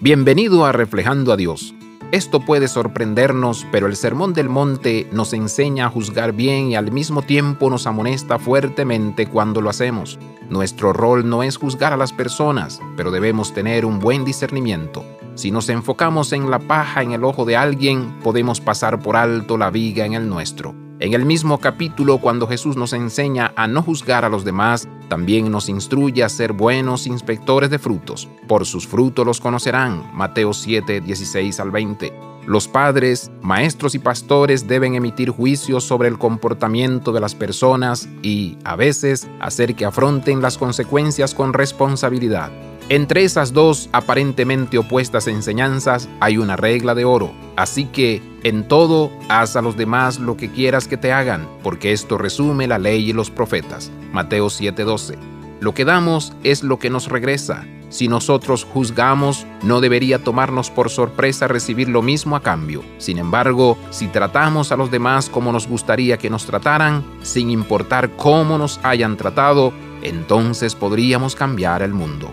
[0.00, 1.74] Bienvenido a Reflejando a Dios.
[2.12, 6.92] Esto puede sorprendernos, pero el Sermón del Monte nos enseña a juzgar bien y al
[6.92, 10.20] mismo tiempo nos amonesta fuertemente cuando lo hacemos.
[10.50, 15.04] Nuestro rol no es juzgar a las personas, pero debemos tener un buen discernimiento.
[15.34, 19.58] Si nos enfocamos en la paja en el ojo de alguien, podemos pasar por alto
[19.58, 20.76] la viga en el nuestro.
[21.00, 25.50] En el mismo capítulo, cuando Jesús nos enseña a no juzgar a los demás, también
[25.50, 28.28] nos instruye a ser buenos inspectores de frutos.
[28.46, 30.10] Por sus frutos los conocerán.
[30.14, 32.12] Mateo 7, 16 al 20.
[32.46, 38.56] Los padres, maestros y pastores deben emitir juicios sobre el comportamiento de las personas y,
[38.64, 42.50] a veces, hacer que afronten las consecuencias con responsabilidad.
[42.90, 47.32] Entre esas dos aparentemente opuestas enseñanzas hay una regla de oro.
[47.54, 51.92] Así que, en todo, haz a los demás lo que quieras que te hagan, porque
[51.92, 53.90] esto resume la ley y los profetas.
[54.10, 55.18] Mateo 7:12.
[55.60, 57.66] Lo que damos es lo que nos regresa.
[57.90, 62.82] Si nosotros juzgamos, no debería tomarnos por sorpresa recibir lo mismo a cambio.
[62.96, 68.16] Sin embargo, si tratamos a los demás como nos gustaría que nos trataran, sin importar
[68.16, 72.32] cómo nos hayan tratado, entonces podríamos cambiar el mundo.